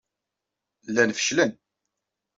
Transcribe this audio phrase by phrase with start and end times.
[0.87, 1.51] Llan feclen.